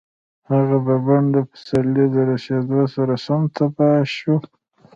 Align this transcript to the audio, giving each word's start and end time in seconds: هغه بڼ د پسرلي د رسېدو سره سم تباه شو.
هغه 0.49 0.77
بڼ 1.05 1.21
د 1.35 1.37
پسرلي 1.49 2.05
د 2.15 2.17
رسېدو 2.29 2.81
سره 2.95 3.13
سم 3.25 3.41
تباه 3.55 4.01
شو. 4.15 4.35